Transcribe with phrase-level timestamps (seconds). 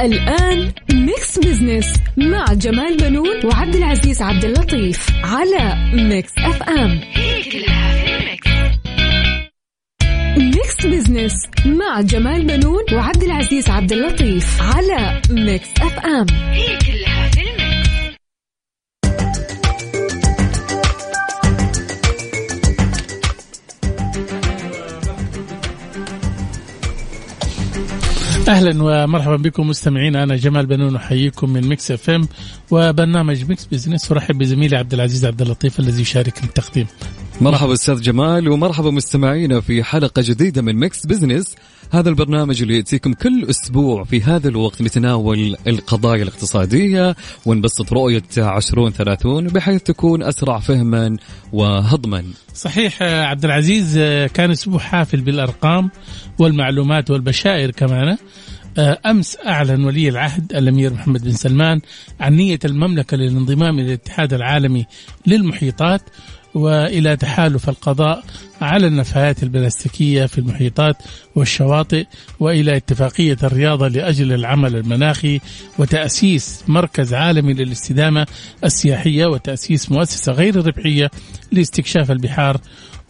[0.00, 7.00] الآن Mix Business مع جمال بنون وعبد العزيز عبد اللطيف على Mix FM
[10.38, 11.32] Mix Business
[11.66, 16.26] مع جمال بنون وعبد العزيز عبد اللطيف على Mix FM
[28.52, 32.28] أهلا ومرحبا بكم مستمعينا أنا جمال بنون أحييكم من Mix FM
[32.70, 36.86] وبرنامج Mix Business ورحب بزميلي عبد العزيز عبد اللطيف الذي يشارك التقديم.
[37.40, 41.54] مرحبا أستاذ جمال ومرحبا مستمعينا في حلقة جديدة من Mix Business
[41.92, 47.16] هذا البرنامج اللي يأتيكم كل أسبوع في هذا الوقت نتناول القضايا الاقتصادية
[47.46, 51.16] ونبسط رؤية 2030 بحيث تكون أسرع فهما
[51.52, 52.24] وهضما.
[52.54, 53.98] صحيح عبد العزيز
[54.34, 55.90] كان أسبوع حافل بالأرقام
[56.38, 58.16] والمعلومات والبشائر كمان
[59.06, 61.80] أمس أعلن ولي العهد الأمير محمد بن سلمان
[62.20, 64.86] عن نية المملكة للانضمام إلى الاتحاد العالمي
[65.26, 66.02] للمحيطات
[66.54, 68.24] وإلى تحالف القضاء
[68.60, 70.96] على النفايات البلاستيكية في المحيطات
[71.34, 72.06] والشواطئ
[72.40, 75.40] وإلى اتفاقية الرياضه لأجل العمل المناخي
[75.78, 78.26] وتأسيس مركز عالمي للاستدامة
[78.64, 81.10] السياحية وتأسيس مؤسسة غير ربحية
[81.52, 82.60] لاستكشاف البحار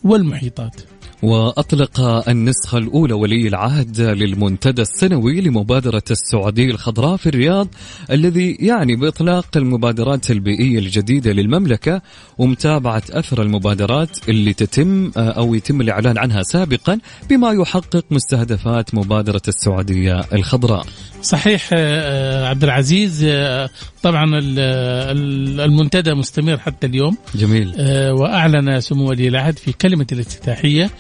[0.05, 0.81] والمحيطات.
[1.23, 7.69] وأطلق النسخة الأولى ولي العهد للمنتدى السنوي لمبادرة السعودية الخضراء في الرياض
[8.11, 12.03] الذي يعني بإطلاق المبادرات البيئية الجديدة للمملكة
[12.39, 16.99] ومتابعة أثر المبادرات اللي تتم أو يتم الإعلان عنها سابقا
[17.31, 20.87] بما يحقق مستهدفات مبادرة السعودية الخضراء.
[21.23, 23.71] صحيح آه، عبد العزيز آه،
[24.03, 27.17] طبعا ال- ال- المنتدى مستمر حتى اليوم.
[27.35, 27.75] جميل.
[27.79, 30.91] آه، وأعلن سمو ولي العهد في كلمة الافتتاحية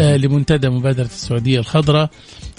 [0.00, 2.10] آه، لمنتدى مبادرة السعودية الخضراء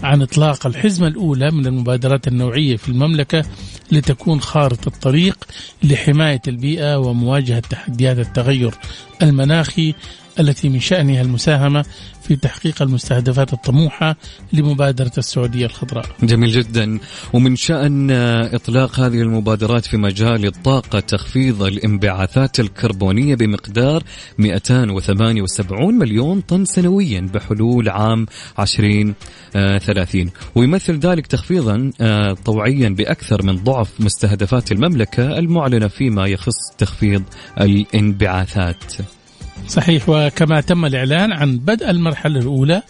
[0.03, 3.43] عن إطلاق الحزمة الأولى من المبادرات النوعية في المملكة
[3.91, 5.37] لتكون خارطة الطريق
[5.83, 8.73] لحماية البيئة ومواجهة تحديات التغير
[9.21, 9.93] المناخي
[10.39, 11.85] التي من شأنها المساهمة
[12.29, 14.15] في تحقيق المستهدفات الطموحة
[14.53, 16.05] لمبادرة السعودية الخضراء.
[16.23, 16.99] جميل جدا.
[17.33, 18.11] ومن شأن
[18.53, 24.03] إطلاق هذه المبادرات في مجال الطاقة تخفيض الانبعاثات الكربونية بمقدار
[24.37, 28.25] 278 مليون طن سنويا بحلول عام
[28.59, 37.23] 2030 ويمثل ذلك تخفيضا آه، طوعيا بأكثر من ضعف مستهدفات المملكة المعلنة فيما يخص تخفيض
[37.61, 39.18] الانبعاثات.
[39.67, 40.09] صحيح.
[40.09, 42.81] وكما تم الإعلان عن بدء المرحلة الأولى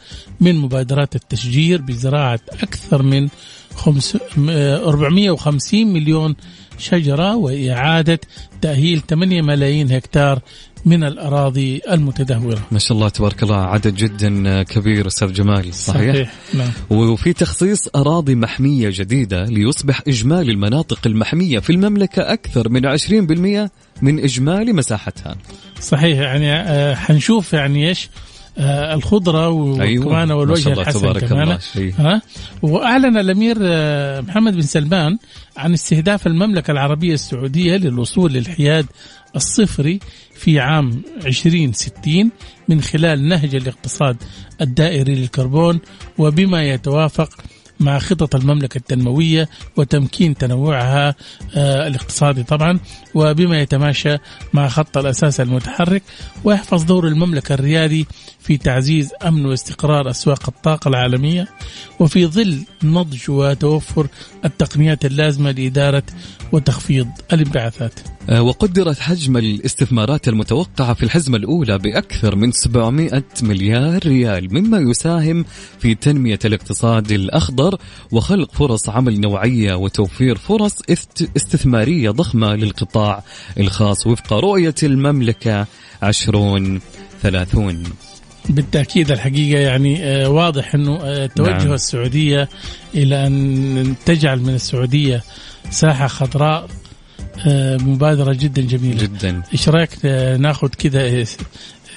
[0.42, 3.28] من مبادرات التشجير بزراعة أكثر من
[3.76, 6.36] خمس- م- آه، 450 مليون
[6.78, 8.20] شجرة وإعادة
[8.62, 10.42] تأهيل 8 ملايين هكتار
[10.86, 16.34] من الأراضي المتدهورة ما شاء الله تبارك الله عدد جدا كبير أستاذ جمال صحيح؟ صحيح
[16.54, 16.72] نعم.
[16.90, 23.70] وفي تخصيص أراضي محمية جديدة ليصبح إجمالي المناطق المحمية في المملكة أكثر من 20%
[24.02, 25.36] من إجمالي مساحتها
[25.80, 28.10] صحيح يعني آه، حنشوف يعني إيش
[28.58, 30.26] آه، الخضرة وكمان أيوة.
[30.26, 31.58] ما والوجه شاء الله الحسن تبارك كمان.
[31.98, 32.22] ها
[32.62, 35.18] وأعلن الأمير آه، محمد بن سلمان
[35.58, 38.86] عن استهداف المملكة العربية السعودية للوصول للحياد
[39.36, 40.00] الصفري
[40.40, 42.32] في عام 2060
[42.68, 44.18] من خلال نهج الاقتصاد
[44.62, 45.80] الدائري للكربون
[46.18, 47.30] وبما يتوافق
[47.80, 51.16] مع خطط المملكة التنموية وتمكين تنوعها
[51.56, 52.80] آه، الاقتصادي طبعا
[53.16, 54.18] وبما يتماشى
[54.54, 56.04] مع خط الأساس المتحرك
[56.44, 58.08] ويحفظ دور المملكة الريادي
[58.40, 61.48] في تعزيز أمن واستقرار أسواق الطاقة العالمية
[62.00, 64.08] وفي ظل نضج وتوفر
[64.46, 66.04] التقنيات اللازمة لإدارة
[66.52, 67.94] وتخفيض الانبعاثات.
[68.32, 75.46] وقدرت حجم الاستثمارات المتوقعة في الحزمة الأولى بأكثر من 700 مليار ريال مما يساهم
[75.80, 77.78] في تنمية الاقتصاد الأخضر
[78.12, 83.24] وخلق فرص عمل نوعية وتوفير فرص است- استثمارية ضخمة للقطاع
[83.60, 85.68] الخاص وفق رؤية المملكة
[86.04, 87.84] 2030
[88.50, 91.74] بالتأكيد الحقيقة يعني آه، واضح أنه آه، توجه نعم.
[91.74, 92.50] السعودية
[92.96, 95.24] إلى أن تجعل من السعودية
[95.72, 96.68] ساحة خضراء
[97.48, 99.04] آه، مبادرة جدا جميلة.
[99.04, 99.42] جدا.
[99.54, 101.02] إيش رأيك آه، ناخذ كذا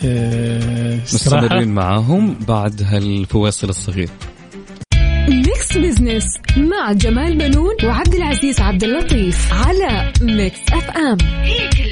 [0.05, 4.09] آه، استراحة؟ مستمرين معاهم بعد هالفواصل الصغير.
[5.29, 6.25] Mix Business Business
[6.57, 11.17] مع جمال بنون وعبد العزيز عبد اللطيف على Mix FM.
[11.43, 11.92] هي كلها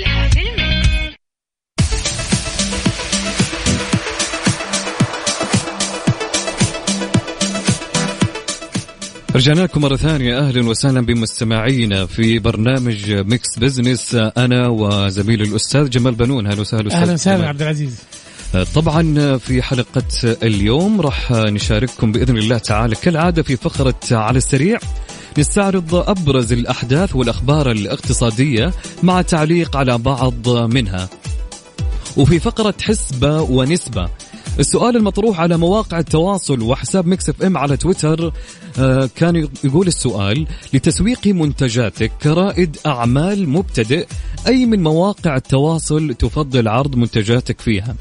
[9.35, 16.15] رجعنا لكم مرة ثانية أهلا وسهلا بمستمعينا في برنامج Mix Business أنا وزميلي الأستاذ جمال
[16.15, 16.47] بنون.
[16.47, 17.95] أهلا وسهلا أهلا وسهلا عبد العزيز.
[18.75, 24.79] طبعا في حلقة اليوم راح نشارككم بإذن الله تعالى كالعادة في فقرة على السريع.
[25.39, 28.73] نستعرض أبرز الأحداث والأخبار الاقتصادية
[29.03, 31.09] مع تعليق على بعض منها.
[32.17, 34.09] وفي فقرة حسبة ونسبة
[34.59, 38.33] السؤال المطروح على مواقع التواصل وحساب Mix FM على تويتر
[38.79, 44.07] آه، كان يقول السؤال لتسويق منتجاتك كرائد أعمال مبتدئ
[44.47, 47.97] أي من مواقع التواصل تفضل عرض منتجاتك فيها؟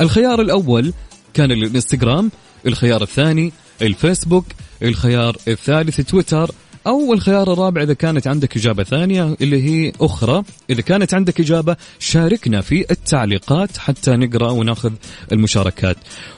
[0.00, 0.92] الخيار الأول
[1.34, 2.30] كان الانستغرام
[2.66, 3.52] الخيار الثاني
[3.82, 4.44] الفيسبوك
[4.82, 6.50] الخيار الثالث تويتر
[6.86, 10.42] أو الخيار الرابع إذا كانت عندك إجابة ثانية اللي هي أخرى.
[10.70, 14.92] إذا كانت عندك إجابة شاركنا في التعليقات حتى نقرأ ونأخذ
[15.32, 15.96] المشاركات.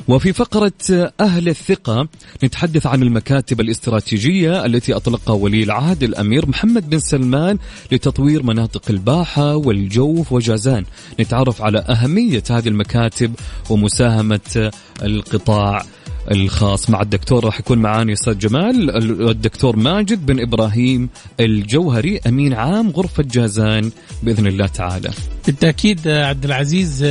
[0.09, 2.09] وفي فقرة أهل الثقة
[2.45, 7.59] نتحدث عن المكاتب الاستراتيجية التي أطلقها ولي العهد الأمير محمد بن سلمان
[7.93, 10.85] لتطوير مناطق الباحة والجوف وجازان.
[11.21, 13.35] نتعرف على أهمية هذه المكاتب
[13.71, 14.71] ومساهمة
[15.03, 15.83] القطاع
[16.31, 18.97] الخاص مع الدكتور راح يكون معاني أستاذ جمال
[19.31, 21.09] الدكتور ماجد بن إبراهيم
[21.41, 23.91] الجوهري أمين عام غرفة جازان
[24.23, 25.11] بإذن الله تعالى.
[25.47, 27.05] بالتأكيد عبد العزيز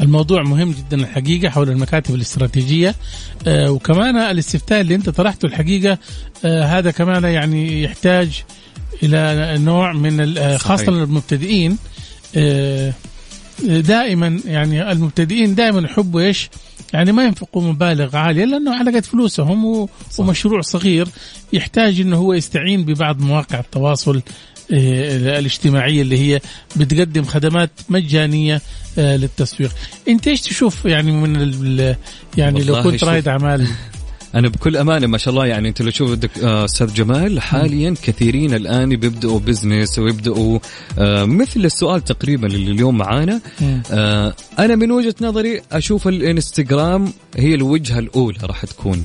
[0.00, 2.94] الموضوع مهم جدا الحقيقة حول المكاتب الاستراتيجية
[3.48, 5.98] وكمان الاستفتاء اللي أنت طرحته الحقيقة
[6.44, 8.42] هذا كمان يعني يحتاج
[9.02, 11.76] إلى نوع من خاصة المبتدئين
[13.62, 16.50] دائما يعني المبتدئين دائما يحبوا إيش؟
[16.94, 19.88] يعني ما ينفقوا مبالغ عالية لأنه على قد فلوسهم
[20.18, 21.08] ومشروع صغير.
[21.52, 24.22] يحتاج إنه هو يستعين ببعض مواقع التواصل
[24.70, 26.40] الاجتماعية اللي هي
[26.76, 28.60] بتقدم خدمات مجانية
[28.98, 29.70] للتسويق.
[30.08, 31.94] أنت إيش تشوف يعني من
[32.36, 33.66] يعني لو كنت رائد أعمال؟
[34.34, 38.88] أنا بكل أمانة ما شاء الله يعني أنت لو تشوف أستاذ جمال حاليا كثيرين الآن
[38.96, 40.58] بيبدأوا بزنس ويبدأوا
[40.98, 43.40] آه مثل السؤال تقريبا اللي اليوم معانا.
[43.90, 49.04] آه أنا من وجهة نظري أشوف الإنستغرام هي الوجهة الأولى راح تكون.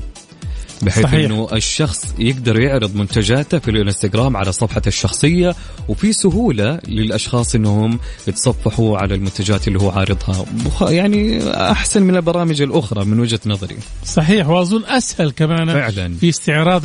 [0.81, 1.25] بحيث صحيح.
[1.25, 5.55] إنه الشخص يقدر يعرض منتجاته في الانستغرام على صفحته الشخصية
[5.87, 10.45] وفي سهولة للأشخاص إنهم يتصفحوا على المنتجات اللي هو عارضها
[10.81, 16.15] يعني أحسن من البرامج الأخرى من وجهة نظري صحيح وأظن أسهل كمان فعلا.
[16.19, 16.81] في استعراض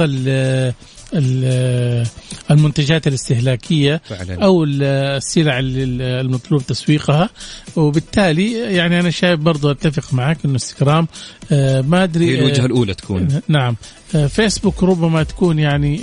[2.51, 4.45] المنتجات الاستهلاكية فعلا.
[4.45, 7.31] أو السلع المطلوب تسويقها.
[7.77, 11.09] وبالتالي يعني أنا شايف برضو أتفق معك إنه إنستغرام
[11.91, 13.29] ما أدري هي الوجهة الأولى تكون.
[13.49, 13.77] نعم.
[14.29, 16.01] فيسبوك ربما تكون يعني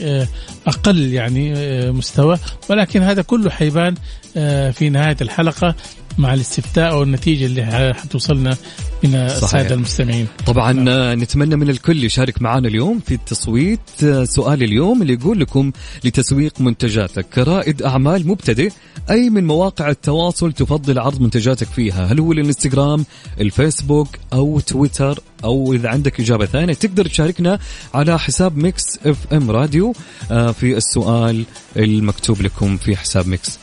[0.68, 1.54] أقل يعني
[1.92, 2.38] مستوى
[2.70, 3.96] ولكن هذا كله حيبان
[4.72, 5.76] في نهاية الحلقة.
[6.18, 8.58] مع الاستفتاء أو النتيجه اللي حتوصلنا
[9.04, 10.28] من السادة المستمعين.
[10.46, 11.22] طبعا نعم.
[11.22, 13.80] نتمنى من الكل يشارك معنا اليوم في التصويت
[14.24, 15.72] سؤال اليوم اللي يقول لكم
[16.04, 18.72] لتسويق منتجاتك كرائد أعمال مبتدئ
[19.10, 23.06] أي من مواقع التواصل تفضل عرض منتجاتك فيها؟ هل هو الإنستغرام،
[23.42, 27.60] الفيسبوك أو تويتر أو إذا عندك إجابة ثانية تقدر تشاركنا
[27.94, 29.94] على حساب Mix FM Radio
[30.30, 31.46] في السؤال
[31.78, 33.61] المكتوب لكم في حساب Mix.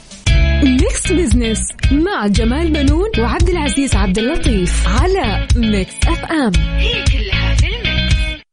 [0.62, 1.58] Mix Business
[1.92, 8.44] مع جمال بنون وعبد العزيز عبد اللطيف على Mix FM هي كلها في ال mix.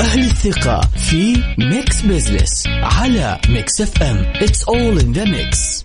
[0.00, 5.84] أهل الثقة في Mix Business على Mix FM It's all in the mix.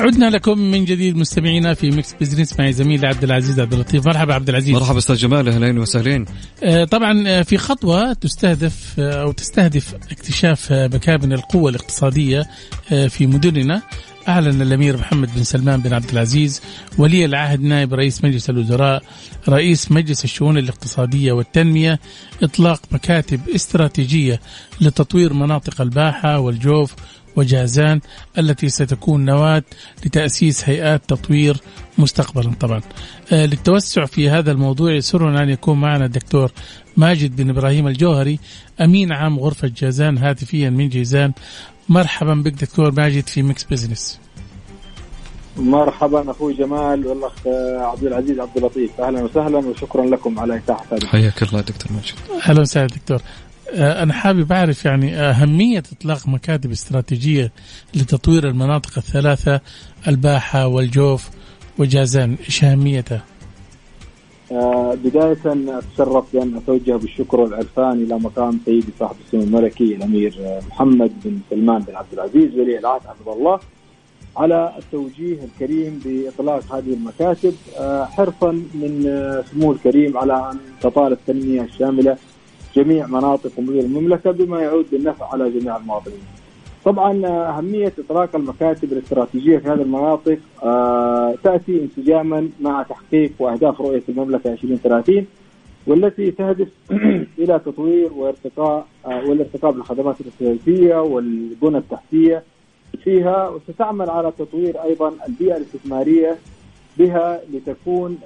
[0.00, 4.06] عدنا لكم من جديد مستمعينا في Mix Business مع زميلي عبد العزيز عبد اللطيف.
[4.06, 4.74] مرحبا عبد العزيز.
[4.74, 6.24] مرحبا أستاذ جمال أهلا وسهلين.
[6.62, 12.46] آه طبعا في خطوة تستهدف أو تستهدف اكتشاف مكابن القوة الاقتصادية
[13.08, 13.82] في مدننا.
[14.28, 16.62] أعلن الأمير محمد بن سلمان بن عبد العزيز
[16.98, 19.02] ولي العهد نائب رئيس مجلس الوزراء
[19.48, 22.00] رئيس مجلس الشؤون الاقتصادية والتنمية
[22.42, 24.40] إطلاق مكاتب استراتيجية
[24.80, 26.94] لتطوير مناطق الباحة والجوف
[27.36, 28.00] وجازان
[28.38, 29.62] التي ستكون نواة
[30.06, 31.56] لتأسيس هيئات تطوير
[31.98, 32.80] مستقبلا طبعا.
[33.32, 36.52] آه للتوسع في هذا الموضوع يسرنا أن يكون معنا الدكتور
[36.96, 38.38] ماجد بن إبراهيم الجوهري
[38.80, 41.32] أمين عام غرفة جازان هاتفيا من جيزان
[41.88, 44.18] مرحبا بك دكتور ماجد في Mix Business.
[45.56, 47.32] مرحبا أخوي جمال والأخ
[47.92, 49.00] عبد العزيز عبد اللطيف.
[49.00, 52.42] أهلا وسهلا وشكرا لكم على إتاحة هذا حياك الله دكتور ماجد.
[52.42, 53.22] أهلا وسهلا دكتور.
[53.74, 57.52] أنا حابب أعرف يعني أهمية إطلاق مكاتب استراتيجية
[57.94, 59.60] لتطوير المناطق الثلاثة
[60.08, 61.30] الباحة والجوف
[61.78, 63.22] وجازان إيش أهميتها؟
[64.52, 70.60] آه، بداية أتشرف بأن أتوجه بالشكر والعرفان إلى مقام سيدي صاحب السمو الملكي الأمير آه،
[70.68, 73.60] محمد بن سلمان بن عبد العزيز ولي العهد حفظه الله
[74.36, 81.12] على التوجيه الكريم بإطلاق هذه المكاتب آه، حرصا من آه، سمو الكريم على أن تطال
[81.12, 82.16] التنمية الشاملة
[82.76, 86.40] جميع مناطق ومدن المملكة بما يعود بالنفع على جميع المواطنين.
[86.84, 93.80] طبعا آه، أهمية إطلاق المكاتب الاستراتيجية في هذه المناطق آه، تأتي انسجاما مع تحقيق وأهداف
[93.80, 95.26] رؤية المملكة 2030
[95.86, 96.68] والتي تهدف
[97.38, 102.42] إلى تطوير وارتقاء آه، والارتقاء بالخدمات الاستراتيجية والبنى التحتية
[103.04, 106.38] فيها وستعمل على تطوير أيضا البيئة الاستثمارية
[106.98, 108.18] بها لتكون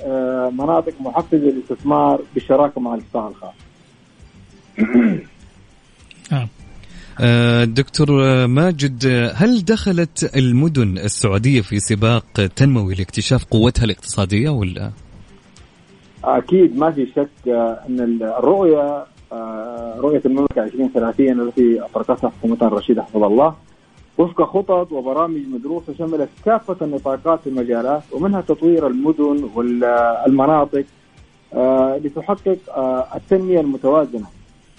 [0.59, 3.64] مناطق محفزة للاستثمار بالشراكة مع القطاع الخاص.
[6.33, 6.49] نعم
[7.65, 8.09] دكتور
[8.47, 12.25] ماجد هل دخلت المدن السعودية في سباق
[12.57, 14.91] تنموي لاكتشاف قوتها الاقتصادية ولا؟
[16.25, 17.49] أكيد ما في شك
[17.89, 23.55] أن الرؤية آه، رؤية المملكة 2030 التي اطلقتها حكومتنا الرشيده حفظ الله
[24.19, 30.85] وفق خطط وبرامج مدروسة شملت كافة النطاقات في المجالات ومنها تطوير المدن والمناطق
[32.05, 32.59] لتحقق
[33.15, 34.27] التنمية المتوازنة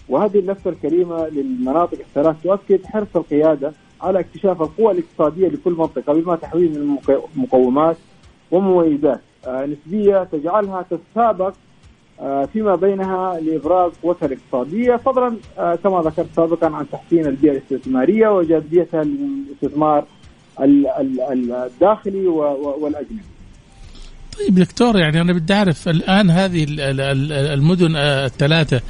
[0.09, 6.35] وهذه اللفته الكريمة للمناطق الثلاث تؤكد حرص القيادة على اكتشاف القوى الاقتصادية لكل منطقة بما
[6.35, 6.97] تحويه من
[7.35, 7.97] مقومات
[8.51, 11.53] ومميزات آه، نسبية تجعلها تتسابق
[12.19, 18.27] آه، فيما بينها لإبراز قوتها الاقتصادية فضلا آه، كما ذكرت سابقا عن تحسين البيئة الاستثمارية
[18.29, 20.05] وجاذبيتها للاستثمار
[20.62, 23.21] ال- ال- ال- الداخلي والأجنبي.
[24.39, 28.81] طيب دكتور يعني أنا بدي أعرف الآن هذه ال- ال- ال- المدن الثلاثة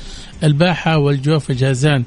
[0.43, 2.03] الباحة والجوف وجازان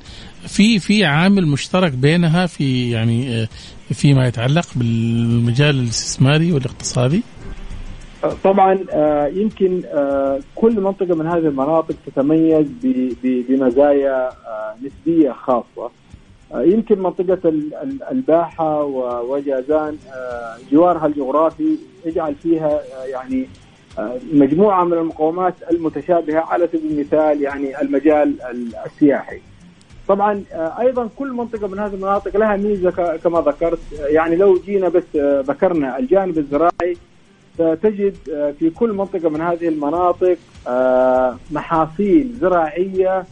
[0.46, 3.48] في في عامل مشترك بينها في يعني آه،
[3.94, 7.22] فيما يتعلق بالمجال الاستثماري والاقتصادي؟
[8.44, 12.66] طبعا آه، يمكن آه، كل منطقة من هذه المناطق تتميز
[13.22, 14.28] بمزايا
[14.82, 15.90] نسبية خاصة.
[16.54, 19.96] يمكن منطقة ال- ال- الباحة و- وجازان
[20.72, 22.80] جوارها الجغرافي يجعل فيها
[23.12, 23.46] يعني
[24.32, 29.38] مجموعة من المقومات المتشابهة على سبيل المثال يعني المجال ال- السياحي.
[30.08, 34.58] طبعا آه، أيضا كل منطقة من هذه المناطق لها ميزة كما ذكرت آه، يعني لو
[34.66, 36.96] جينا بس آه، ذكرنا الجانب الزراعي
[37.58, 38.16] تجد
[38.58, 40.36] في كل منطقة من هذه المناطق
[41.50, 43.24] محاصيل زراعية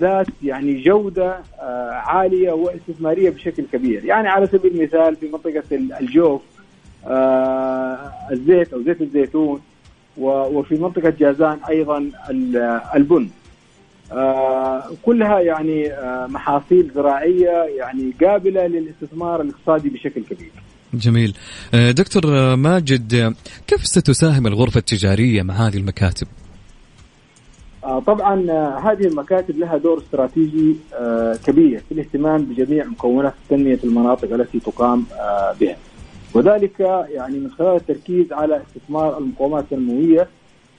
[0.00, 5.92] ذات يعني جودة آه، عالية واستثمارية بشكل كبير يعني على سبيل المثال في منطقة ال-
[5.92, 6.40] الجوف
[8.32, 9.60] الزيت أو زيت الزيتون
[10.20, 11.98] وفي منطقة جازان أيضا
[12.30, 13.28] ال- البن.
[14.12, 20.50] آه، كلها يعني آه، محاصيل زراعية يعني قابلة للاستثمار الاقتصادي بشكل كبير.
[20.94, 21.34] جميل.
[21.74, 23.34] آه، دكتور ماجد
[23.66, 26.26] كيف ستساهم الغرفة التجارية مع هذه المكاتب؟
[28.06, 28.34] طبعا
[28.80, 30.76] هذه المكاتب لها دور استراتيجي
[31.46, 35.04] كبير في الاهتمام بجميع مكونات تنمية المناطق التي تقام
[35.60, 35.76] بها.
[36.34, 36.80] وذلك
[37.10, 40.28] يعني من خلال التركيز على استثمار المقومات التنموية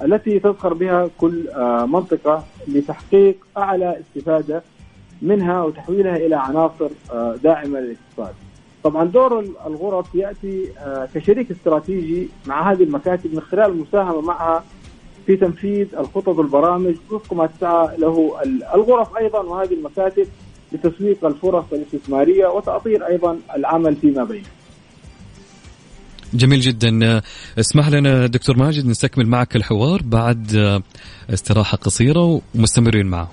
[0.02, 4.64] التي تزخر بها كل آه، منطقة لتحقيق أعلى استفادة
[5.22, 8.34] منها وتحويلها إلى عناصر آه، داعمة للاقتصاد
[8.84, 14.64] طبعا دور الغرف يأتي آه، كشريك استراتيجي مع هذه المكاتب من خلال المساهمة معها
[15.26, 20.28] في تنفيذ الخطط والبرامج وفق ما تسعى له ال- الغرف أيضا وهذه المكاتب
[20.72, 24.46] لتسويق الفرص الاستثمارية وتاطير أيضا العمل فيما بينه.
[26.34, 27.22] جميل جدا.
[27.60, 30.84] اسمح لنا دكتور ماجد نستكمل معك الحوار بعد آه،
[31.34, 33.32] استراحة قصيرة ومستمرين معه.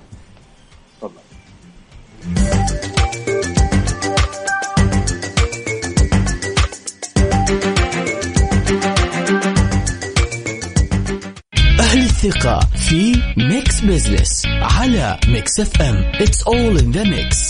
[11.79, 17.46] أهل الثقة في Mix Business على Mix FM It's all in the mix.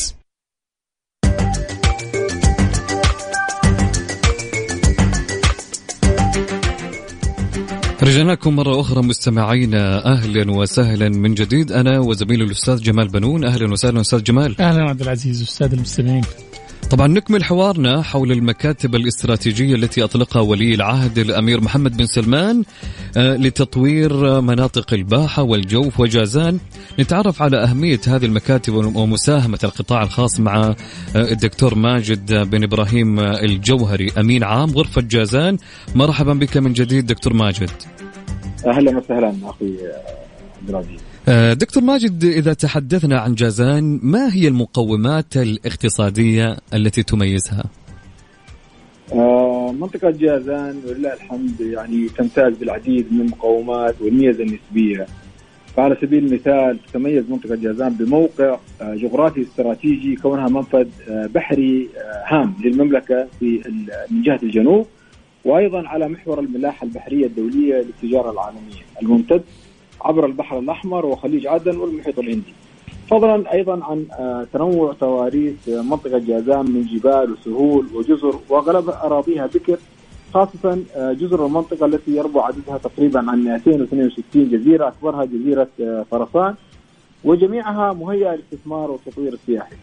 [8.18, 11.72] رجعنا لكم مرة أخرى مستمعينا أهلا وسهلا من جديد.
[11.72, 13.44] أنا وزميلي الأستاذ جمال بنون.
[13.44, 14.62] أهلا وسهلا أستاذ جمال.
[14.62, 16.22] أهلا عبد العزيز أستاذ المستمعين.
[16.90, 22.64] طبعا نكمل حوارنا حول المكاتب الاستراتيجية التي أطلقها ولي العهد الأمير محمد بن سلمان
[23.18, 26.60] آه، لتطوير مناطق الباحة والجوف وجازان.
[27.00, 30.76] نتعرف على أهمية هذه المكاتب ومساهمة القطاع الخاص مع آه،
[31.16, 34.12] الدكتور ماجد بن إبراهيم الجوهري.
[34.18, 35.58] أمين عام غرفة جازان.
[35.96, 37.72] مرحبا بك من جديد دكتور ماجد.
[38.66, 39.74] أهلا وسهلا أخي
[40.62, 41.00] عبد العزيز.
[41.28, 47.64] آه، دكتور ماجد إذا تحدثنا عن جازان ما هي المقومات الاقتصادية التي تميزها؟
[49.14, 55.06] آه، منطقة جازان ولله الحمد يعني تمتاز بالعديد من المقومات والميزة النسبية
[55.76, 61.90] فعلى سبيل المثال تتميز منطقة جازان بموقع آه، جغرافي استراتيجي كونها منفذ بحري
[62.26, 63.62] هام للمملكة في
[64.12, 64.88] من جهة الجنوب
[65.46, 69.44] وأيضا على محور الملاحة البحرية الدولية للتجارة العالمية الممتد
[70.02, 72.54] عبر البحر الأحمر وخليج عدن والمحيط الهندي
[73.10, 79.78] فضلا أيضا عن آه، تنوع تواريث منطقة جازان من جبال وسهول وجزر وأغلب أراضيها بكر
[80.34, 86.56] خاصة آه، جزر المنطقة التي يربو عددها تقريبا عن 262 جزيرة أكبرها جزيرة آه، فرسان
[87.24, 89.76] وجميعها مهيئة للاستثمار والتطوير السياحي.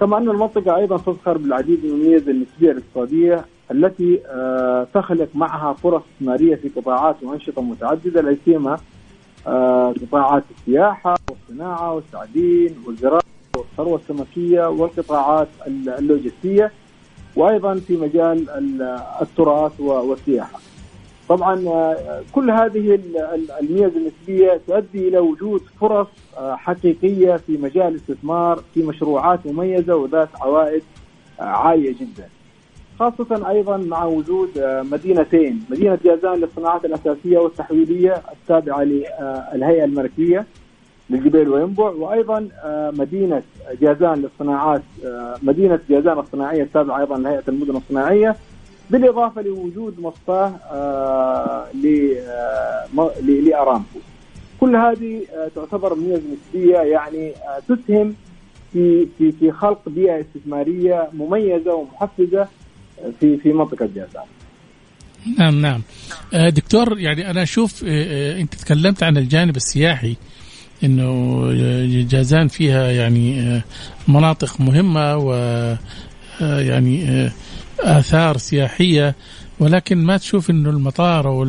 [0.00, 4.20] كما أن المنطقة أيضا تزخر بالعديد من الميزة النسبية الاقتصادية التي
[4.94, 8.78] تخلق معها فرص استثمارية في قطاعات وأنشطة متعددة لا سيما
[9.46, 13.22] آه، قطاعات السياحة والصناعة والتعدين والزراعة
[13.56, 16.72] والثروة السمكية والقطاعات اللوجستية
[17.36, 18.50] وأيضا في مجال
[19.22, 20.58] التراث والسياحة.
[21.28, 23.00] طبعا آه، كل هذه
[23.60, 26.06] الميزة النسبية تؤدي إلى وجود فرص
[26.38, 30.82] آه، حقيقية في مجال الاستثمار في مشروعات مميزة وذات عوائد
[31.38, 32.28] عالية جدا.
[32.98, 35.64] خاصة أيضا مع وجود آه، مدينتين.
[35.70, 40.46] مدينة جازان للصناعات الأساسية والتحويلية التابعة للهيئة الملكية
[41.10, 43.42] للجبيل وينبع وأيضا آه، مدينة
[43.80, 48.36] جازان للصناعات آه، مدينة جازان الصناعية التابعة أيضا لهيئة المدن الصناعية
[48.90, 50.52] بالإضافة لوجود مصفاة
[53.22, 53.98] لأرامكو.
[54.60, 55.22] كل هذه
[55.54, 57.32] تعتبر ميزة نسبية يعني
[57.68, 58.14] تسهم
[58.72, 62.48] في في في خلق بيئة استثمارية مميزة ومحفزة
[63.20, 64.24] في في منطقة جازان.
[65.38, 65.82] نعم نعم
[66.34, 70.16] آه، دكتور يعني أنا أشوف آه، آه، أنت تكلمت عن الجانب السياحي
[70.84, 71.44] إنه
[72.02, 73.60] جازان فيها يعني
[74.08, 75.32] مناطق مهمة و
[76.40, 77.28] يعني
[77.80, 79.14] آثار سياحية
[79.60, 81.46] ولكن ما تشوف إنه المطار أو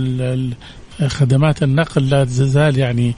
[1.08, 3.14] خدمات النقل لا تزال يعني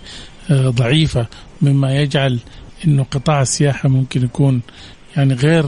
[0.52, 1.28] ضعيفة
[1.62, 2.40] مما يجعل
[2.88, 4.62] إنه قطاع السياحة ممكن يكون
[5.18, 5.66] يعني غير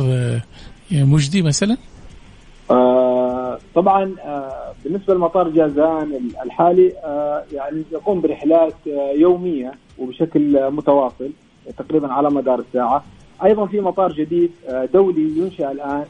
[0.91, 1.77] مجدي مثلا؟
[3.75, 11.29] طبعا آه بالنسبة لمطار جازان الحالي آه يعني يقوم برحلات آه يومية وبشكل متواصل
[11.77, 13.03] تقريبا على مدار الساعة.
[13.44, 14.51] أيضا في مطار جديد
[14.94, 16.05] دولي ينشأ الآن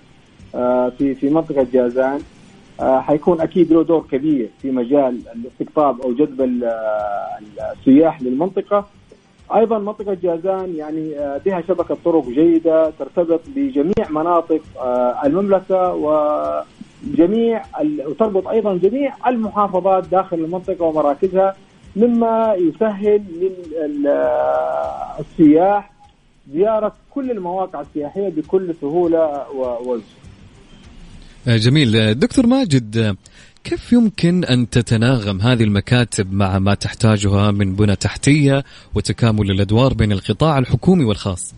[0.97, 2.19] في في منطقة جازان.
[2.81, 6.63] حيكون أكيد له دور كبير في مجال الاستقطاب أو جذب
[7.77, 8.85] السياح للمنطقة.
[9.55, 11.09] أيضا منطقة جازان يعني
[11.45, 14.61] بها شبكة طرق جيدة ترتبط بجميع مناطق
[15.25, 15.93] المملكة
[17.11, 17.61] وجميع
[18.07, 21.55] وتربط أيضا جميع المحافظات داخل المنطقة ومراكزها
[21.95, 23.23] مما يسهل
[25.29, 30.03] للسياح آه، زيارة كل المواقع السياحية بكل سهولة ووجه.
[31.47, 33.15] جميل دكتور ماجد
[33.63, 38.63] كيف يمكن أن تتناغم هذه المكاتب مع ما تحتاجها من بنى تحتية
[38.95, 41.53] وتكامل الأدوار بين القطاع الحكومي والخاص؟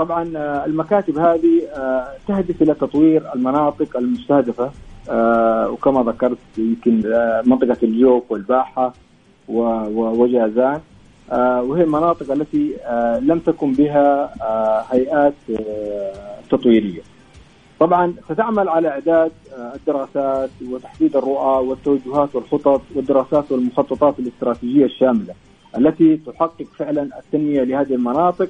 [0.00, 4.70] طبعا آه، المكاتب هذه آه، تهدف إلى تطوير المناطق المستهدفة.
[5.10, 7.02] آه، وكما ذكرت يمكن
[7.46, 8.92] منطقة الجوف والباحة
[9.48, 10.80] وجازان
[11.68, 12.76] وهي المناطق التي
[13.20, 14.30] لم تكن بها
[14.92, 15.34] هيئات
[16.50, 17.00] تطويرية.
[17.80, 19.32] طبعا ستعمل على إعداد
[19.74, 25.34] الدراسات وتحديد الرؤى والتوجهات والخطط والدراسات والمخططات الاستراتيجية الشاملة
[25.78, 28.48] التي تحقق فعلا التنمية لهذه المناطق.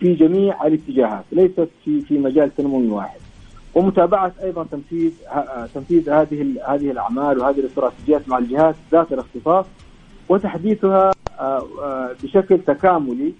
[0.00, 3.20] في جميع الاتجاهات ليست في في مجال تنموي واحد.
[3.74, 9.66] ومتابعة أيضا تنفيذ آه، تنفيذ هذه هذه الأعمال وهذه الاستراتيجيات مع الجهات ذات الاختصاص
[10.28, 11.10] وتحديثها
[11.40, 13.32] آه، بشكل تكاملي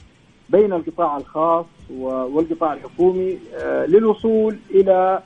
[0.48, 1.66] بين القطاع الخاص
[2.00, 3.38] والقطاع الحكومي
[3.88, 5.20] للوصول إلى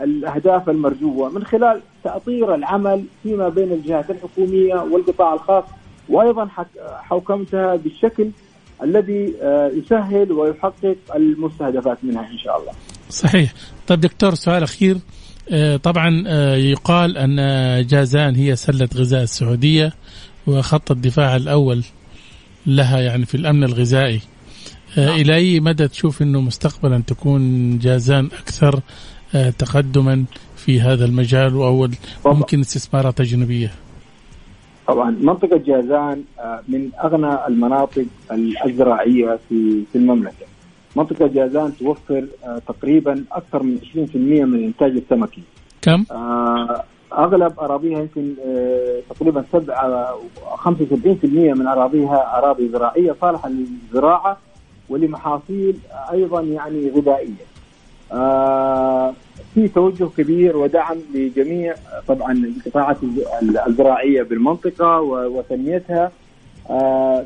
[0.00, 1.28] الأهداف المرجوة.
[1.28, 5.64] من خلال تأطير العمل فيما بين الجهات الحكومية والقطاع الخاص
[6.08, 6.48] وأيضا
[6.80, 8.30] حوكمتها بالشكل
[8.82, 12.72] الذي آه، يسهل ويحقق المستهدفات منها إن شاء الله.
[13.10, 13.52] صحيح.
[13.86, 14.96] طيب دكتور سؤال أخير
[15.50, 17.36] آه، طبعا آه، يقال أن
[17.86, 19.92] جازان هي سلة غذاء السعودية
[20.46, 21.84] وخط الدفاع الأول
[22.66, 24.20] لها يعني في الأمن الغذائي.
[24.98, 28.80] إلى أي مدى تشوف إنه مستقبلا تكون جازان أكثر
[29.58, 30.24] تقدما
[30.56, 31.88] في هذا المجال أو
[32.26, 33.72] ممكن استثمارات اجنبيه؟
[34.88, 38.06] طبعا منطقة جازان آه، من أغنى المناطق
[38.66, 40.46] الزراعيه في في المملكة.
[40.96, 45.42] منطقة جازان توفر آه، تقريبا أكثر من 20% من الانتاج السمكي.
[45.82, 46.04] كم؟
[47.12, 48.34] أغلب أراضيها يمكن
[49.10, 50.18] تقريبا 7
[50.56, 54.38] 75% من أراضيها أراضي زراعية صالحه للزراعة
[54.88, 55.78] ولمحاصيل
[56.12, 57.57] أيضا يعني غذائية.
[58.12, 59.14] آه،
[59.54, 61.74] في توجه كبير ودعم لجميع
[62.08, 62.96] طبعا القطاعات
[63.66, 66.12] الزراعية بالمنطقة وتنميتها.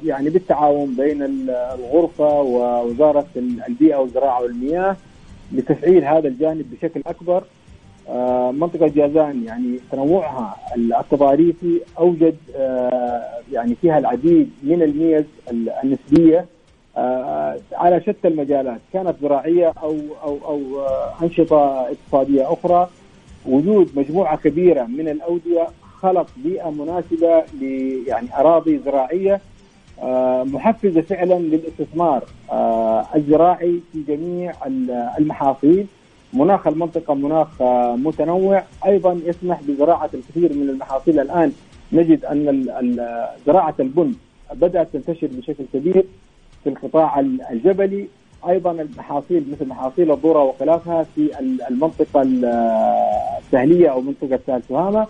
[0.05, 3.27] يعني بالتعاون بين الغرفة ووزارة
[3.68, 4.97] البيئة والزراعة والمياه
[5.53, 7.42] لتفعيل هذا الجانب بشكل أكبر.
[8.53, 12.37] منطقة جازان يعني تنوعها التضاريسي أوجد
[13.53, 15.25] يعني فيها العديد من الميز
[15.85, 16.45] النسبية آه،
[17.72, 18.81] على شتى المجالات.
[18.92, 22.88] كانت زراعية أو أو أو آه، أنشطة اقتصادية أخرى.
[23.46, 25.66] وجود مجموعة كبيرة من الأودية
[26.00, 27.42] خلق بيئة مناسبة
[28.07, 29.40] يعني أراضي زراعية
[30.02, 32.24] آه، محفزة فعلا للاستثمار
[33.14, 34.52] الزراعي في جميع
[35.18, 35.87] المحاصيل.
[36.33, 37.62] مناخ المنطقة مناخ
[37.96, 38.62] متنوع.
[38.87, 41.20] أيضا يسمح بزراعة الكثير من المحاصيل.
[41.20, 41.52] الآن
[41.92, 42.66] نجد أن
[43.46, 44.12] زراعة البن
[44.55, 46.05] بدأت تنتشر بشكل كبير.
[46.64, 47.20] في القطاع
[47.51, 48.09] الجبلي
[48.48, 51.31] أيضا المحاصيل مثل محاصيل الذرة وخلافها في
[51.70, 52.22] المنطقة
[53.38, 55.07] السهلية أو منطقة سهل تهامه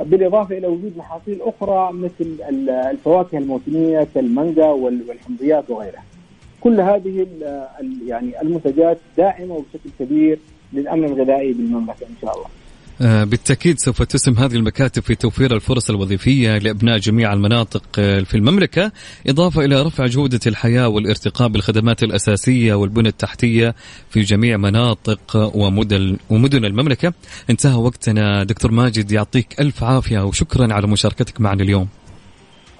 [0.00, 2.36] بالإضافة إلى وجود محاصيل أخرى مثل
[2.90, 6.04] الفواكه الموسمية كالمانجا والحمضيات وغيرها.
[6.60, 7.26] كل هذه
[8.06, 10.38] يعني المنتجات داعمة وبشكل كبير
[10.72, 12.46] للأمن الغذائي بالمملكة إن شاء الله.
[13.02, 18.36] آه، بالتأكيد سوف تسهم هذه المكاتب في توفير الفرص الوظيفية لأبناء جميع المناطق آه، في
[18.36, 18.92] المملكة
[19.26, 23.74] إضافة إلى رفع جودة الحياة والارتقاء بالخدمات الأساسية والبنى التحتية
[24.10, 27.12] في جميع مناطق ومدن, ومدن المملكة.
[27.50, 28.44] انتهى وقتنا.
[28.44, 31.88] دكتور ماجد يعطيك ألف عافية وشكرا على مشاركتك معنا اليوم.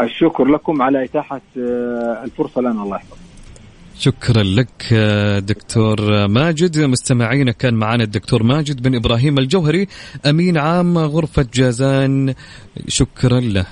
[0.01, 2.83] الشكر لكم على إتاحة آه، الفرصة لنا.
[2.83, 3.32] الله يحفظك.
[4.03, 4.95] شكرا لك
[5.47, 6.79] دكتور ماجد.
[6.79, 9.89] مستمعينا كان معنا الدكتور ماجد بن إبراهيم الجوهري
[10.27, 12.35] أمين عام غرفة جازان.
[12.89, 13.67] شكرا له.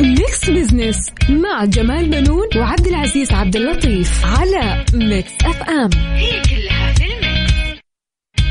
[0.00, 0.96] Mix Business
[1.30, 7.80] مع جمال بنون وعبد العزيز عبد اللطيف على Mix FM هي كلها في ال mix.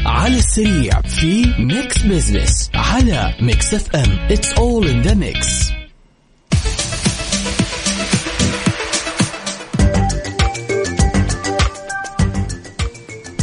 [0.06, 5.72] على السريع في Mix Business على Mix FM it's all in the mix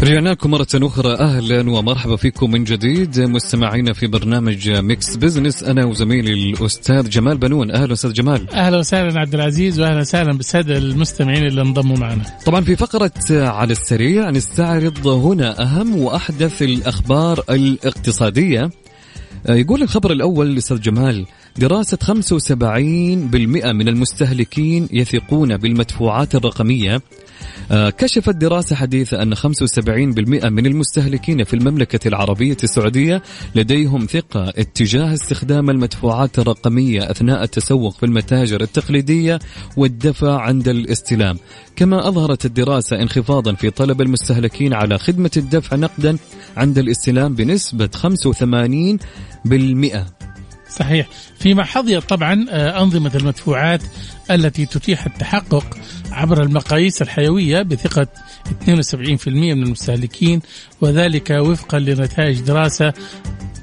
[0.02, 3.20] رجعنا لكم مرة أخرى أهلا ومرحبا فيكم من جديد.
[3.20, 7.70] مستمعينا في برنامج Mix Business أنا وزميلي الأستاذ جمال بنون.
[7.70, 8.50] أهلا أستاذ جمال.
[8.50, 12.22] أهلا وسهلا عبد العزيز وأهلا وسهلا بالسادة المستمعين اللي انضموا معنا.
[12.46, 18.70] طبعا في فقرة على السريع نستعرض هنا أهم وأحدث الأخبار الاقتصادية.
[19.48, 27.00] يقول الخبر الأول لأستاذ جمال دراسة 75% من المستهلكين يثقون بالمدفوعات الرقمية.
[27.70, 29.40] كشفت دراسة حديثة أن 75%
[30.46, 33.22] من المستهلكين في المملكة العربية السعودية
[33.54, 39.38] لديهم ثقة اتجاه استخدام المدفوعات الرقمية أثناء التسوق في المتاجر التقليدية
[39.76, 41.38] والدفع عند الاستلام.
[41.76, 46.16] كما أظهرت الدراسة انخفاضا في طلب المستهلكين على خدمة الدفع نقدا
[46.56, 47.90] عند الاستلام بنسبة
[49.46, 50.29] 85%
[50.70, 51.06] صحيح.
[51.38, 53.82] فيما حظيت طبعا آه، أنظمة المدفوعات
[54.30, 55.76] التي تتيح التحقق
[56.10, 58.06] عبر المقاييس الحيوية بثقة
[58.62, 60.40] 72% من المستهلكين
[60.80, 62.92] وذلك وفقا لنتائج دراسة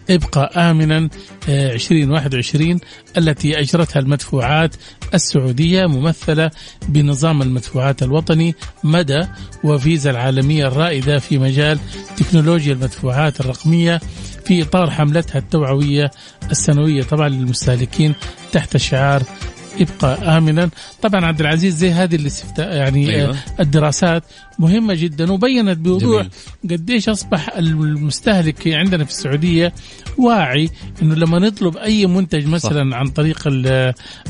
[0.10, 1.10] إبقى آمنا
[1.50, 2.80] 2021 آه،
[3.17, 4.76] التي أجرتها المدفوعات
[5.13, 6.52] السعودية ممثلة
[6.89, 9.28] بنظام المدفوعات الوطني مدى
[9.63, 11.80] وفيزا العالمية الرائدة في مجال
[12.17, 14.02] تكنولوجيا المدفوعات الرقمية.
[14.47, 16.12] في إطار حملتها التوعوية
[16.51, 18.15] السنوية طبعا للمستهلكين
[18.51, 19.23] تحت شعار
[19.79, 20.69] ابقى امنا
[21.01, 23.36] طبعا عبد العزيز زي هذه الاستفتاء يعني أيوة.
[23.60, 24.23] الدراسات
[24.60, 26.27] مهمة جدا وبينت بوضوح
[26.71, 29.73] قديش أصبح المستهلك عندنا في السعودية
[30.17, 30.69] واعي
[31.01, 32.97] إنه لما نطلب أي منتج مثلا صح.
[32.97, 33.47] عن طريق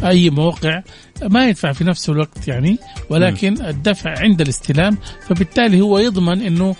[0.03, 0.81] أي موقع
[1.23, 2.77] ما يدفع في نفس الوقت يعني
[3.09, 3.61] ولكن م.
[3.65, 6.75] الدفع عند الاستلام فبالتالي هو يضمن إنه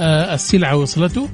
[0.00, 1.28] آه، السلعة وصلته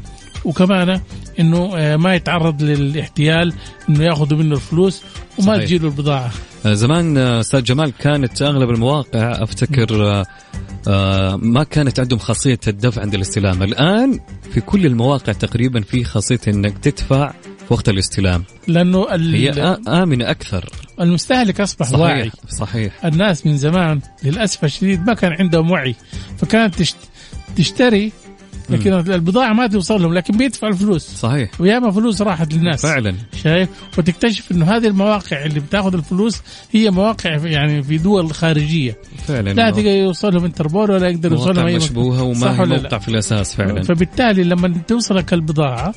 [0.46, 1.00] وكمان
[1.40, 3.52] إنه آه، ما يتعرض للاحتيال
[3.88, 5.02] إنه ياخذوا منه الفلوس
[5.38, 6.30] وما تجي له البضاعة.
[6.66, 10.24] آه، زمان آه، أستاذ جمال كانت أغلب المواقع أفتكر
[11.37, 13.62] ما كانت عندهم خاصية الدفع عند الاستلام.
[13.62, 14.20] الآن
[14.52, 17.30] في كل المواقع تقريبا في خاصية إنك تدفع
[17.68, 18.44] في وقت الاستلام.
[18.68, 19.50] لأنه هي
[19.88, 20.70] آمنة أكثر.
[21.00, 22.30] المستهلك أصبح صحيح واعي.
[22.48, 23.04] صحيح.
[23.04, 25.94] الناس من زمان للأسف الشديد ما كان عندهم وعي.
[26.38, 26.82] فكانت
[27.56, 28.12] تشتري
[28.70, 31.02] لكن البضاعة ما توصل لهم لكن بيدفع الفلوس.
[31.02, 31.50] صحيح.
[31.61, 32.83] وياما فلوس راحت للناس.
[32.83, 33.14] فعلا.
[33.42, 38.98] شايف؟ وتكتشف إنه هذه المواقع اللي بتاخذ الفلوس هي مواقع يعني في دول خارجية.
[39.26, 39.50] فعلا.
[39.50, 43.09] لا تقدر يوصل لهم انتربول ولا يقدر يوصل لهم أي مشبوهة وما هي موقع في
[43.09, 43.83] الأساس فعلا.
[43.83, 45.94] فبالتالي لما توصلك البضاعة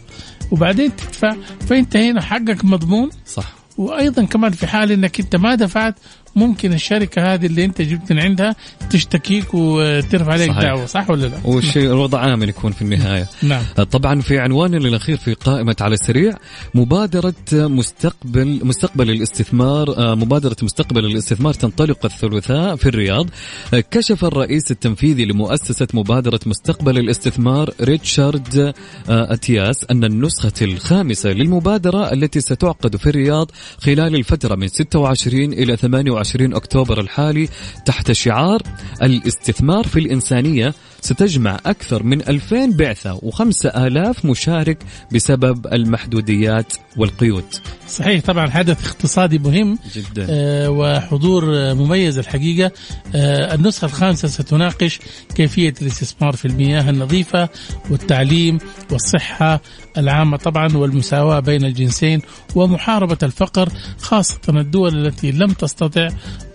[0.51, 1.35] وبعدين تدفع
[1.67, 3.09] فأنت هنا حقك مضمون.
[3.25, 3.59] صح.
[3.77, 5.95] وأيضا كمان في حال إنك أنت ما دفعت
[6.35, 8.55] ممكن الشركة هذه اللي انت جبت من عندها
[8.89, 10.63] تشتكيك وترفع عليك صحيح.
[10.63, 15.17] دعوة صح ولا لا؟ والشيء الوضع آمن يكون في النهاية نعم طبعا في عنواننا الأخير
[15.17, 16.37] في قائمة على السريع
[16.75, 23.29] مبادرة مستقبل مستقبل الاستثمار آه، مبادرة مستقبل الاستثمار تنطلق الثلاثاء في الرياض
[23.73, 28.73] آه، كشف الرئيس التنفيذي لمؤسسة مبادرة مستقبل الاستثمار ريتشارد
[29.09, 35.77] آه، أتياس أن النسخة الخامسة للمبادرة التي ستعقد في الرياض خلال الفترة من 26 إلى
[35.77, 36.18] 28
[36.53, 37.49] أكتوبر الحالي
[37.85, 38.61] تحت شعار
[39.01, 44.77] الاستثمار في الإنسانية ستجمع أكثر من 2000 بعثة و5000 مشارك
[45.13, 47.45] بسبب المحدوديات والقيود.
[47.87, 50.27] صحيح طبعا حدث اقتصادي مهم جدا.
[50.29, 52.71] آه، وحضور مميز الحقيقة.
[53.15, 54.99] آه، النسخة الخامسة ستناقش
[55.35, 57.49] كيفية الاستثمار في المياه النظيفة
[57.89, 58.57] والتعليم
[58.91, 59.61] والصحة
[59.99, 62.21] العامة طبعا والمساواة بين الجنسين
[62.55, 63.69] ومحاربة الفقر
[64.01, 66.07] خاصة الدول التي لم تستطع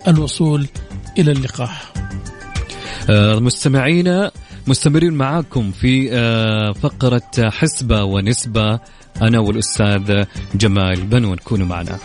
[0.07, 0.67] الوصول
[1.19, 1.93] إلى اللقاح.
[3.09, 4.31] آه، مستمعينا
[4.67, 8.79] مستمرين معاكم في آه، فقرة حسبة ونسبة.
[9.21, 11.97] أنا والأستاذ جمال بنون كونوا معنا.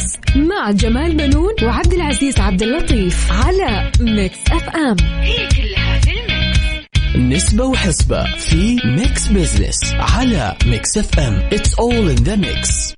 [0.00, 4.96] Mix مع جمال بنون وعبد العزيز عبد اللطيف على Mix FM.
[5.20, 7.16] هي كلها في ال mix.
[7.16, 11.48] نسبة وحسبة في Mix Business على Mix FM.
[11.50, 12.94] It's all in the mix.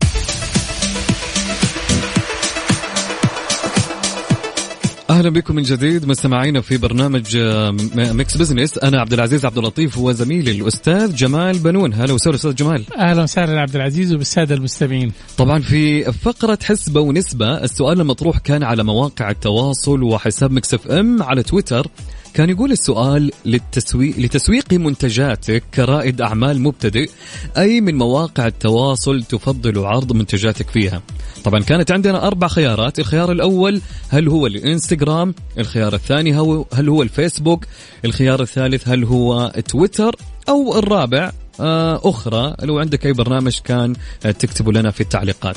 [5.12, 6.06] أهلا بكم من جديد.
[6.06, 8.78] مستمعينا في برنامج آه، Mix Business.
[8.78, 11.94] أنا عبد العزيز عبد اللطيف وزميلي الأستاذ جمال بنون.
[11.94, 12.84] هلا وسهلا أستاذ جمال.
[12.98, 15.12] أهلا وسهلا عبد العزيز وبالسادة المستمعين.
[15.38, 21.42] طبعا في فقرة حسبة ونسبة السؤال المطروح كان على مواقع التواصل وحساب Mix FM على
[21.42, 21.86] تويتر.
[22.34, 27.10] كان يقول السؤال للتسويق لتسويق منتجاتك كرائد أعمال مبتدئ
[27.58, 31.02] أي من مواقع التواصل تفضل عرض منتجاتك فيها؟
[31.44, 37.02] طبعا كانت عندنا أربع خيارات الخيار الأول هل هو الإنستغرام الخيار الثاني هو هل هو
[37.02, 37.64] الفيسبوك
[38.04, 40.16] الخيار الثالث هل هو تويتر
[40.48, 42.54] أو الرابع آه، أخرى.
[42.62, 43.94] لو عندك أي برنامج كان
[44.26, 45.56] آه، تكتبوا لنا في التعليقات.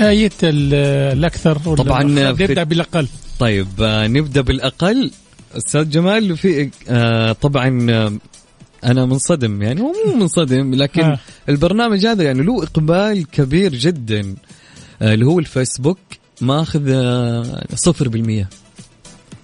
[0.00, 0.74] آية ال-
[1.18, 3.06] الأكثر ولا طبعاً نبدأ بالأقل.
[3.40, 5.10] طيب آه، نبدأ بالأقل.
[5.56, 8.12] أستاذ جمال في آه، طبعا آه،
[8.84, 11.18] أنا منصدم يعني هو مو منصدم لكن آه.
[11.48, 14.34] البرنامج هذا يعني له إقبال كبير جدا
[15.02, 15.98] اللي هو الفيسبوك
[16.40, 16.82] ماخذ
[17.74, 18.48] صفر بالمية.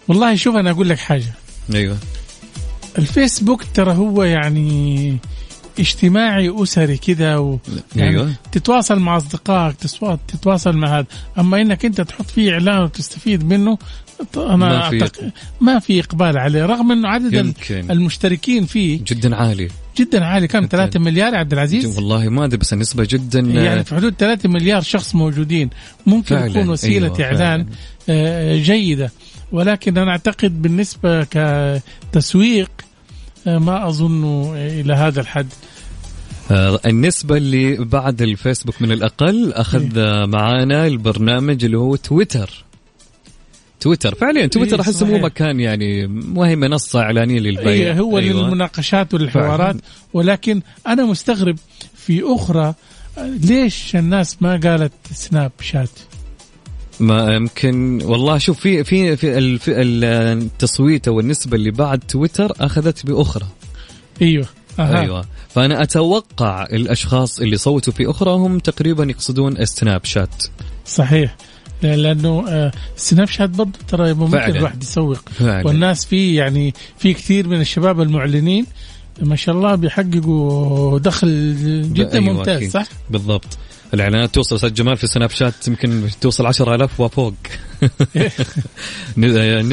[0.09, 1.35] والله شوف أنا أقول لك حاجة.
[1.75, 1.97] أيوه.
[2.99, 5.19] الفيسبوك ترى هو يعني
[5.81, 7.59] اجتماعي اسري كده و
[7.97, 8.33] يعني أيوة.
[8.53, 9.77] تتواصل مع أصدقائك
[10.29, 11.07] تتواصل مع هذا.
[11.39, 13.79] أما إنك أنت تحط فيه إعلان وتستفيد منه
[14.37, 17.91] أنا ما في- أعتقد ما في إقبال عليه رغم إنه عدد يمكن.
[17.91, 19.69] المشتركين فيه جدا عالي.
[19.99, 20.49] جدا عالي.
[20.49, 23.95] كم؟ 3 مليار يا عبد العزيز؟ والله ما أدري بس النسبة جدا آه، يعني في
[23.95, 25.71] حدود 3 مليار شخص موجودين.
[26.07, 27.67] ممكن فعلاً، يكون وسيلة أيوة، إعلان
[28.09, 29.11] آه، جيدة.
[29.53, 32.71] ولكن أنا أعتقد بالنسبة كتسويق
[33.47, 35.49] ما أظن إلى هذا الحد.
[36.51, 42.65] آه، النسبة اللي بعد الفيسبوك من الأقل أخذ آه، معانا البرنامج اللي هو تويتر.
[43.81, 44.15] تويتر.
[44.15, 45.23] فعليا تويتر إيه، أحس مو صحيح.
[45.23, 47.67] مكان يعني وهي منصة إعلانية للبيع.
[47.67, 48.43] إيه هو أيوة.
[48.43, 49.77] للمناقشات والحوارات.
[50.13, 51.57] ولكن أنا مستغرب
[51.97, 52.75] في أخرى
[53.19, 55.91] ليش الناس ما قالت سناب شات؟
[57.01, 63.47] ما يمكن والله شوف في في في التصويت أو النسبة اللي بعد تويتر أخذت بأخرى
[64.23, 64.47] أيوه
[64.79, 65.01] أها.
[65.01, 70.45] أيوة فأنا أتوقع الأشخاص اللي صوتوا في أخرى هم تقريبا يقصدون سناب شات
[70.87, 71.37] صحيح
[71.83, 74.59] لأنه آه، سناب شات برضه ترى ممكن فعلاً.
[74.59, 78.67] الواحد يسوق فعلا والناس فيه يعني في كثير من الشباب المعلنين
[79.23, 81.57] ما شاء الله بيحققوا دخل
[81.93, 82.71] جدا أيوة ممتاز.
[82.71, 83.59] صح؟ بالضبط
[83.95, 87.35] الإعلانات توصل أستاذ جمال في سناب شات يمكن توصل 10000 وفوق.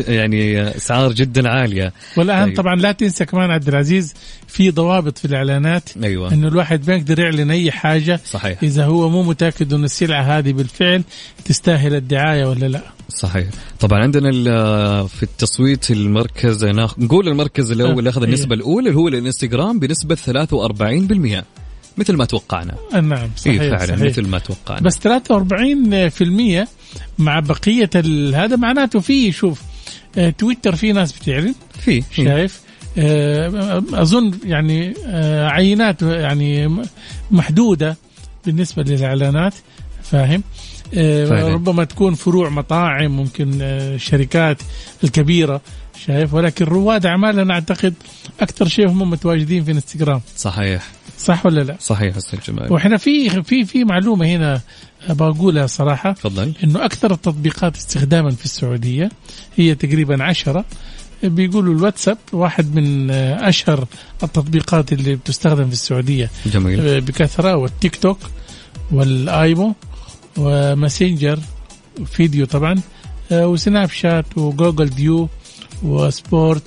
[0.08, 1.94] يعني أسعار جدا عالية.
[2.18, 2.58] والأهم طيب.
[2.58, 4.14] طبعا لا تنسى كمان عبد العزيز
[4.48, 6.34] في ضوابط في الإعلانات أيوه.
[6.34, 8.64] إنه الواحد ما يقدر يعلن أي حاجة صحيح.
[8.64, 11.04] إذا هو مو متأكد ان السلعة هذه بالفعل
[11.46, 12.82] تستاهل الدعاية ولا لا.
[13.10, 13.48] صحيح.
[13.80, 14.32] طبعا عندنا
[15.08, 18.34] في التصويت المركز نقول المركز الأول اللي أخذ أيوة.
[18.34, 21.44] النسبة الأولى اللي هو الإنستغرام بنسبة 43%
[21.98, 22.76] مثل ما توقعنا.
[22.94, 24.00] نعم صحيح اي فعلا صحيح.
[24.00, 24.82] مثل ما توقعنا.
[24.82, 26.68] بس 43%
[27.20, 27.90] مع بقية
[28.36, 29.62] هذا معناته في شوف
[30.18, 32.04] آه، تويتر في ناس بتعلن في.
[32.12, 32.62] شايف؟
[32.98, 36.80] آه، أظن يعني آه، عينات يعني
[37.32, 37.98] محدودة
[38.46, 39.54] بالنسبة للإعلانات
[40.04, 40.44] فاهم؟
[40.94, 41.48] فعلا.
[41.48, 44.62] ربما تكون فروع مطاعم ممكن الشركات
[45.04, 45.62] الكبيرة
[46.06, 47.94] شايف؟ ولكن رواد اعمال أنا أعتقد
[48.42, 50.22] أكثر شيء هم متواجدين في إنستغرام.
[50.38, 50.88] صحيح.
[51.24, 52.74] صح ولا لا؟ صحيح أستاذ جمال.
[52.74, 54.62] وإحنا في في في معلومة هنا
[55.10, 56.12] بقولها صراحة.
[56.12, 56.54] تفضل.
[56.64, 59.10] إنه أكثر التطبيقات استخداما في السعودية
[59.56, 60.66] هي تقريبا عشرة.
[61.24, 63.88] بيقولوا الواتساب واحد من أشهر
[64.24, 66.30] التطبيقات اللي بتستخدم في السعودية.
[66.46, 67.02] جميل.
[67.02, 68.20] بكثرة وال TikTok
[68.92, 69.76] وال imo
[70.38, 71.40] و Messenger
[72.06, 72.82] video طبعا
[73.32, 75.30] و Snapchat و Google Duo
[75.84, 76.64] و Sport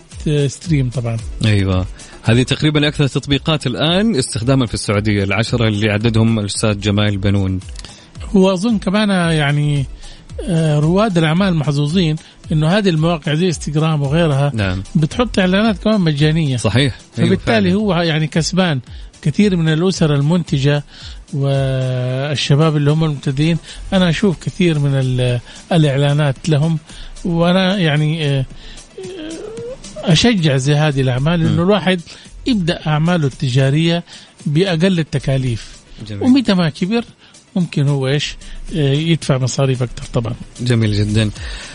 [0.46, 1.16] Stream طبعا.
[1.44, 1.86] أيوه.
[2.26, 7.60] هذه تقريبا أكثر تطبيقات الآن استخداما في السعودية العشرة اللي عددهم الأستاذ جمال بنون.
[8.34, 9.84] واظن كمان يعني
[10.48, 12.16] آه، رواد الأعمال محظوظين
[12.52, 14.82] إنه هذه المواقع زي إنستغرام وغيرها نعم.
[14.94, 16.56] بتحط إعلانات كمان مجانية.
[16.56, 16.98] صحيح.
[17.16, 18.80] فبالتالي أيوة هو يعني كسبان
[19.22, 20.84] كثير من الأسر المنتجة
[21.34, 23.58] والشباب اللي هم المبتدئين
[23.92, 24.94] أنا أشوف كثير من
[25.72, 26.78] الإعلانات لهم.
[27.24, 28.44] وأنا يعني آه،
[30.06, 32.00] أشجع زي هذه الأعمال إنه الواحد
[32.46, 34.02] يبدأ أعماله التجارية
[34.46, 35.76] بأقل التكاليف
[36.08, 36.22] جميل.
[36.22, 37.04] ومتى ما كبر
[37.56, 38.36] ممكن هو إيش
[38.76, 40.34] آه، يدفع مصاريف أكثر طبعا.
[40.60, 41.30] جميل جدا.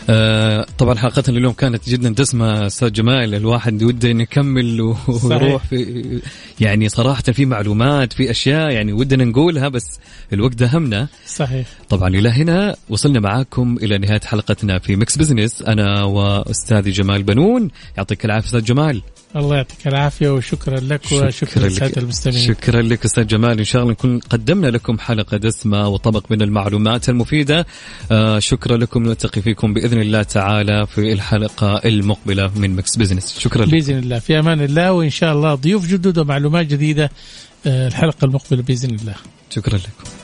[0.10, 4.82] آه طبعا حلقتنا اليوم كانت جدا دسمه أستاذ جمال الواحد وده يكمل
[5.24, 6.22] ويروح في
[6.60, 10.00] يعني صراحة في معلومات في أشياء يعني ودنا نقولها بس
[10.34, 11.68] الوقت داهمنا صحيح.
[11.90, 17.70] طبعا إلى هنا وصلنا معاكم إلى نهاية حلقتنا في Mix Business أنا وأستاذي جمال بنون
[17.98, 19.02] يعطيك العافية أستاذ جمال.
[19.36, 22.48] الله يعطيك العافية وشكرا لك وشكرا للساده المستمعين.
[22.48, 23.58] شكرا لك أستاذ جمال.
[23.60, 25.71] إن شاء الله نكون قدمنا لكم حلقة دسمة.
[25.74, 27.66] وطبق من المعلومات المفيدة.
[28.12, 29.04] آه شكرا لكم.
[29.04, 33.40] نلتقي فيكم بإذن الله تعالى في الحلقة المقبلة من Mix Business.
[33.40, 34.20] شكرا لك بإذن الله.
[34.20, 37.12] في أمان الله وإن شاء الله ضيوف جدد ومعلومات جديدة
[37.66, 39.16] آه الحلقة المقبلة بإذن الله.
[39.50, 40.21] شكرا لكم.